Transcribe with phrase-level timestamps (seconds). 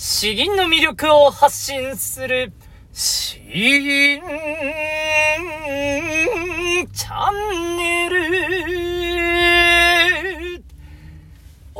[0.00, 2.52] 詩吟の魅力を発信する、
[2.92, 4.20] 詩吟
[6.92, 8.87] チャンネル。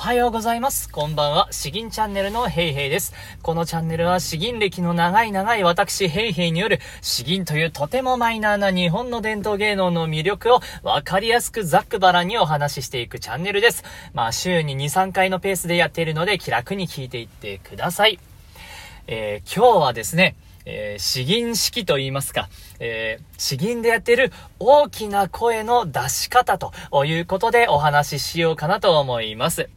[0.00, 0.88] はようございます。
[0.88, 1.48] こんばんは。
[1.50, 3.12] 詩吟チャンネルのヘイヘイです。
[3.42, 13.84] このチャンネルは詩吟歴の長い長い私ヘイヘイによる詩吟というとてもマイナーな日本の伝統芸能の魅力をわかりやすくざっくばらにお話ししていくチャンネルです。
[14.14, 18.18] まあ週に2、3回のペースでやっているので気楽に聞いていってください。
[19.06, 22.48] えー、今日はですね、えー、詩吟式と言いますか、
[22.78, 26.72] えー、詩吟でやってる大きな声の出し方と
[27.04, 29.68] いうことでお話ししようかなと思います。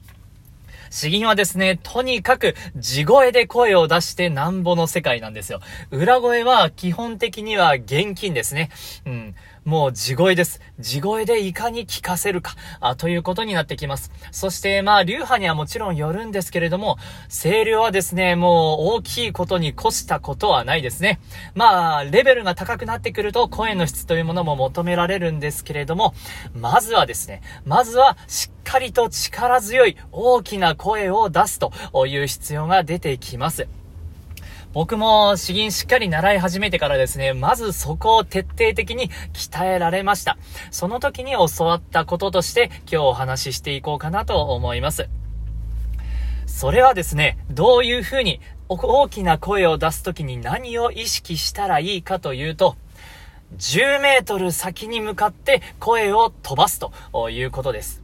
[0.93, 5.59] 詩吟はですね、とにかく地声で声を出してなんぼの世界なんですよ。
[5.89, 8.69] 裏声は基本的には現金ですね。
[9.07, 9.35] うん。
[9.66, 10.59] もう地声です。
[10.80, 14.12] 地声でいかに聞かせるか、あということになってきます。
[14.31, 16.98] そして、まあ、流派にはもちろんよるんですけれども、
[17.30, 21.19] 声量はですね、もう大きいことに越したことはないですね。
[21.56, 26.14] まあ、レベルが高くなってくると声の質というものも求められるんですけれども、
[26.53, 31.72] まずはですね、まずはしっかりと力強い大きな声を出すと
[32.06, 33.67] いう必要が出てきます。
[34.73, 40.39] 僕も詩吟しっかり習い始めてからですね、まずそこを徹底的に鍛えられました。
[40.71, 45.09] その時に教わったこととして今日お話ししていこうかなと思います。
[46.47, 52.75] それはですね、どういうふうに大きな声を出す時に何を意識したらいいかというと、
[53.57, 58.01] 10メートル先に向かって声を飛ばすということです。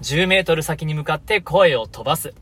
[0.00, 2.34] 10メートル先に向かって声を飛ばす。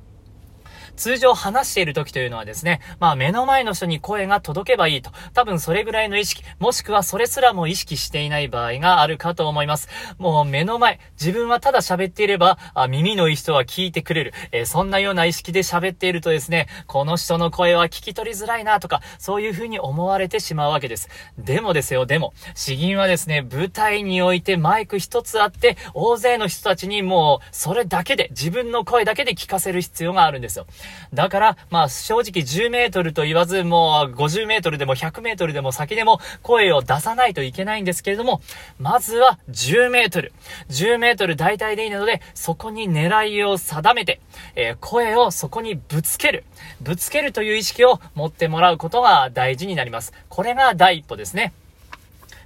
[1.01, 5.11] 通常話している時というのはですね、まあ目の前の人に声が届けばいいと。
[5.33, 9.89] 多分それぐらいの意識、もしくはそれすらも意識していない場合があるかと思います。
[10.19, 14.35] もう目の前、自分はただ喋っていれば、あ耳のいい人は聞いてくれる。
[14.53, 21.09] えー、そんなような意識で喋っているとですね、この人の声は聞き取りづらいなとか、そういう風に思われてしまうわけです。
[21.39, 30.67] でもですよ、でも、詩吟はですね、舞台においてマイク一つあって、大勢の人たちにもう、それだけで、自分の声だけで聞かせる必要があるんですよ。
[31.13, 38.41] だから、まあ正直10メートルと言わず、もう50メートルでも100メートルでも先でも声を出さないといけないんですけれども、
[38.79, 40.33] まずは10メートル。
[40.69, 44.21] 10メートル大体でいいので、そこに狙いを定めて、
[44.57, 46.45] えー、声をそこにぶつける。
[46.81, 50.13] ぶつけるという意識を持ってもらうことが大事になります。
[50.29, 51.53] これが第一歩ですね。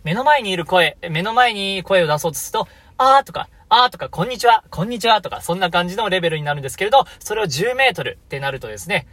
[0.04, 2.68] 目の前にいる声、目の前に声を出そうとすると、
[2.98, 9.08] あーとか、あーとか、こんにちは、こんにちはとか、そんな感じのレベルになるんですけれど、それを10メートルってなるとですね、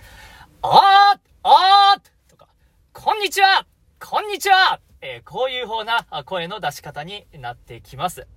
[0.62, 2.48] あーあーとか、
[2.94, 3.66] こんにちは
[4.00, 8.28] こんにちはえー、こういう方な声の出し方になってきます。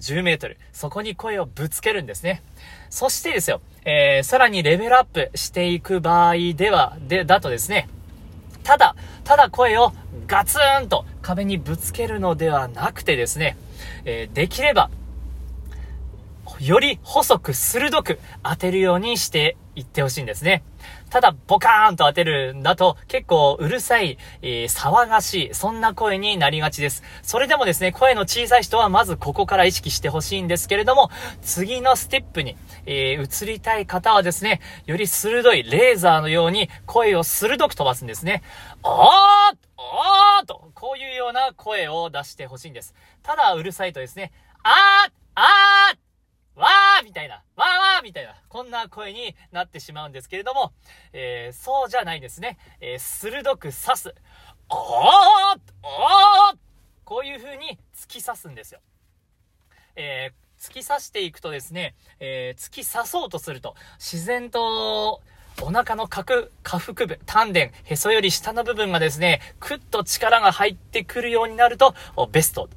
[0.00, 0.58] 10メートル。
[0.74, 2.42] そこに声をぶつけるんですね。
[2.90, 7.88] そしてですよ、えー、さらにレベルアップしていく場合では、で、だとですね、
[8.64, 9.94] ただ、ただ声を
[10.26, 13.56] ガツンと壁にぶつけるのではなくてですね、
[14.04, 14.90] えー、できれば、
[16.60, 20.62] より細く鋭く当てるようにしていってほしいんですね。
[21.10, 27.02] ただ、ボカーンと当てるんだと、結構うるさい、えー、騒がしい、そんな声になりがちです。
[27.22, 31.10] それでもですね、声の小さい人はまずここから意識してほしいんですけれども、
[31.42, 32.56] 次のステップに、
[32.86, 38.42] えー、移りたい方はですね、より鋭いレーザーのように声を鋭く飛ばすんですね。
[38.82, 42.94] あーあーと、こういうような声を出してほしいんです。
[43.22, 44.32] ただ、うるさいとですね、
[44.62, 46.03] あーあー
[46.56, 50.72] わーみたいな、わーわーみたいな、こんな声になってしまうんですけれども、
[51.12, 52.58] えー、そうじゃないですね。
[52.80, 54.14] えー、鋭く刺す。
[54.68, 54.78] おー
[55.82, 56.58] おー
[57.04, 58.80] こういう風に突き刺すんですよ。
[59.96, 65.20] えー、突き刺していくとですね、え、突き刺そうとすると、自然と、
[65.62, 71.94] お腹の角、下腹部、丹田、へそより下の部分がですね、くっと力が入ってくるようになると、
[72.32, 72.68] ベスト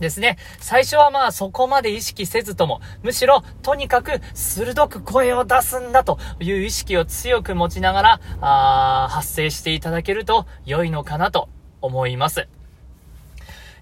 [0.00, 0.38] ですね。
[0.60, 11.48] 最初はまあそこまで意識せずとも、むしろとにかく鋭く声を出すんだという意識を強く持ちながら、あ発声していただけると良いのかなと
[11.80, 12.48] 思います。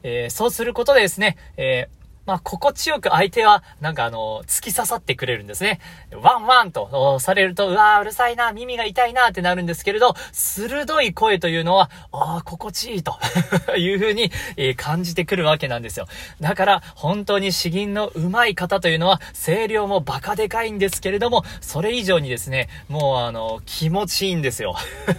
[0.03, 5.81] えー、そうすることでですね、えーまあ、心地よく相手は、なんかあの、突き刺さってくれるんですね。
[6.13, 13.19] ワンワンとされると、うわーうるさいな、耳が痛いなってなるんですけれど、鋭い声というのは、ああ、心地いいと
[13.77, 16.07] いう風に、え、感じてくるわけなんですよ。
[16.41, 24.77] だから、本当に詩吟の上手い方というのは、声量もバカでかいんですけれども、それ以上にですね、もうあの、気持ちいいんですよ。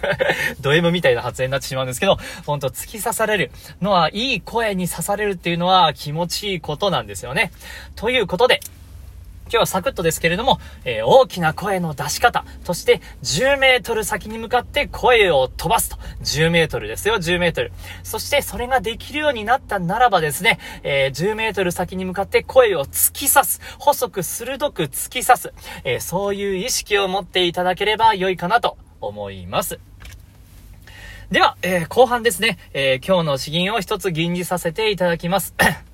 [0.61, 3.51] ド M みたいな発言になってしまうんですけど、ほんと突き刺される
[3.81, 7.51] のは、いい声に刺されるっていうのは気持ちいいことなんですよね。
[7.97, 8.61] ということで、
[9.43, 15.97] 今日はサクッとですけれども、えー、大きな声の出し方、そして10メートル先に向かって声を飛ばすと。
[16.23, 17.71] 10メートルですよ、10メートル。
[18.03, 23.61] そしてそれができるようになったならばですね、えー、10メートル先に向かって声を突き刺す。
[23.77, 25.53] 細く鋭く突き刺す。
[25.83, 29.79] えー、そういう意識を持っていただければ良いかなと思います。
[31.31, 35.55] では、え、後半ですね、え、今日の詩吟を一つ吟じさせていただきます。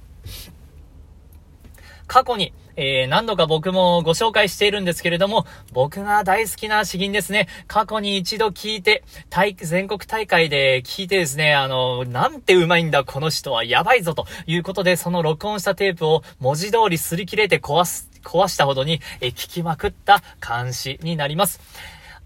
[2.10, 7.48] 過去に、えー、何度か僕もご紹介しているんですけれども、僕が大好きな詩吟ですね。
[7.68, 21.62] 過去に一度聞いて、大、全国大会で聞いてですね、あの、なんてうまいんだ、この人はやばいぞということで、その録音したテープを文字通り擦り切れて壊す、壊したほどに、えー、聞きまくった監視になります。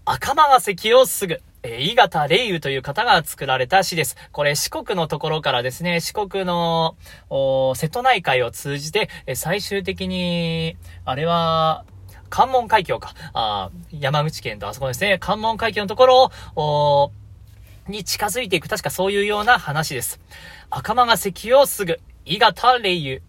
[0.06, 1.42] 赤間が関をすぐ。
[1.66, 4.16] えー、伊方霊雨という方が作られた詩です。
[4.32, 6.94] これ四国のところからですね、四国の、
[7.74, 10.76] 瀬戸内海を通じて、え最終的に、
[11.06, 11.86] あれは、
[12.28, 13.14] 関門海峡か。
[13.32, 17.12] あ山口県とあそこですね、関門海峡のところを、
[17.88, 20.20] に近づいていく、確かそういうような話です。
[20.68, 23.22] 赤間が関をすぐ、伊方霊雨。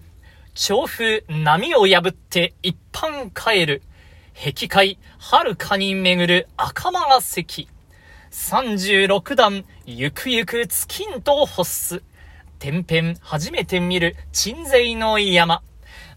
[0.53, 3.81] 調風、波を破って一般帰る。
[4.33, 7.69] 壁海、遥かに巡る赤間が関。
[8.35, 12.03] 36段、ゆくゆく月んと欲す。
[12.59, 15.63] 天辺、初めて見る、鎮西の山。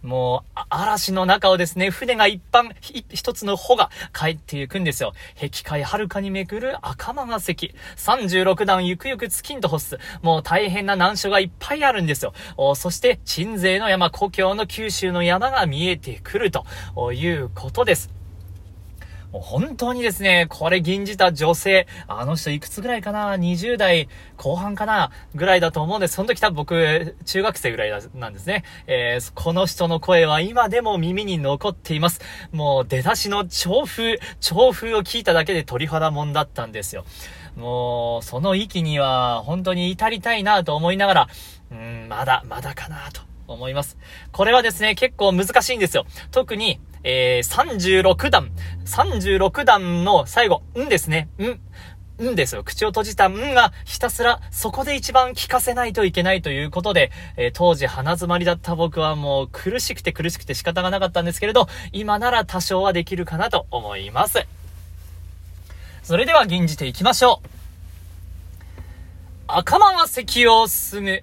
[0.03, 5.15] もう、嵐の中をですね、船が一般、一つの帆が帰っていくんですよ。
[5.37, 7.73] 壁海遥かにめくる赤間が関。
[7.97, 9.99] 36段ゆくゆく月んと欲す。
[10.21, 12.35] もう大変な難所がいっぱいあるんですよ。
[12.75, 16.67] そして、鎮西の山、故郷の九州の山が見えてくると
[17.13, 18.18] いうことです。
[19.33, 26.15] もう本当にですね、これ吟じた女性、あの人いくつぐらいかな ?20 代後半かなぐらいだと思うんです。
[26.15, 28.65] その時多分僕、中学生ぐらいなんですね。
[28.87, 32.21] えー、この人の声は今でも耳に残っています。
[32.53, 37.05] もう出だしの調風、調風を聞いただけで鳥肌もんだったんですよ。
[37.55, 41.29] もう、その域には本当に至りたいなと思いながら、
[41.71, 43.99] うん、まだ、まだかなと思います。
[44.33, 46.07] これはですね、結構難しいんですよ。
[46.31, 48.51] 特に、えー、36段、
[48.85, 51.29] 36段の最後、んですね。
[51.39, 51.61] ん、
[52.23, 52.65] んですよ。
[52.65, 64.47] 口を閉じたんがひたすらそこで一番聞かせないといけないということで、えー、当時鼻詰まりだった僕はもう苦しくて苦しくて仕方がなかったんですけれど、今なら多少はできるかなと思います。
[66.03, 67.49] それでは吟じていきましょう。
[69.47, 71.23] 赤間が席を進む、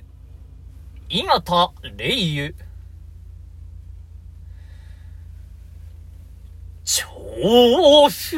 [1.08, 2.56] 伊方霊雨。
[6.84, 8.38] 調布、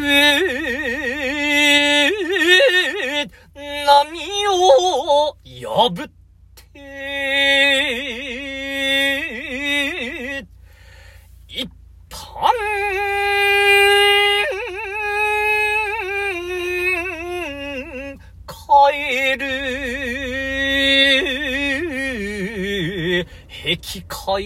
[3.54, 6.10] 波を破っ
[6.74, 6.80] て、
[23.98, 24.44] 機会、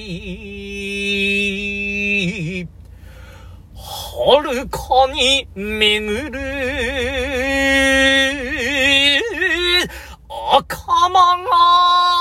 [3.76, 6.40] はるかに巡る
[10.54, 10.78] 赤
[11.10, 12.21] 間が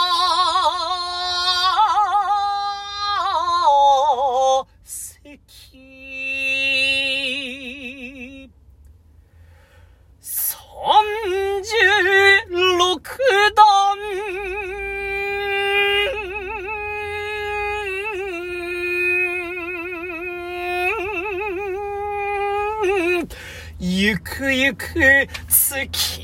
[24.81, 26.23] くゆく月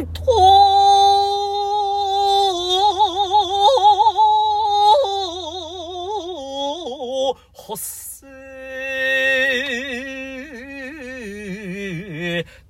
[0.00, 0.22] んと
[7.52, 8.24] ほす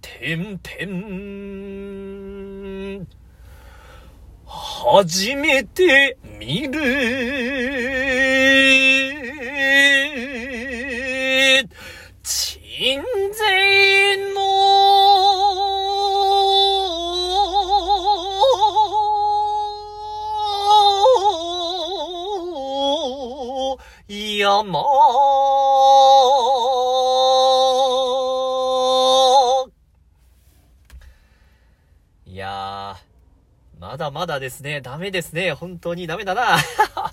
[0.01, 1.79] てんてん。
[4.47, 7.38] 初めて見る。
[33.89, 34.83] まだまだですね。
[34.83, 35.55] ダメですね。
[35.55, 36.59] 本当にダメだな。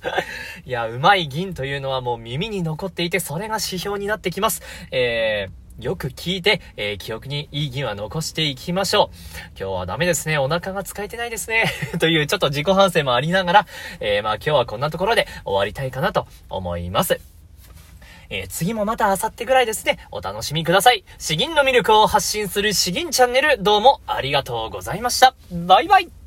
[0.66, 4.62] いや、うまい銀というのはもう耳に残っていて、それが指標になってきます。
[4.92, 9.16] えー、よく聞いて、えー、記憶にいい銀は残していきましょう。
[9.58, 10.38] 今日はダメですね。
[10.38, 11.64] お腹が使えてないですね。
[11.98, 13.68] というちょっと自己反省もありながら、
[14.02, 17.22] えー、まあ今日はこんなところで終わりたいかなと思います。
[18.30, 21.06] えー、次もまた明後日ぐらいですね、お楽しみください。
[21.20, 25.36] 詩吟の魅力を発信する詩吟チャンネル、どうもありがとうございました。
[25.54, 26.25] バイバイ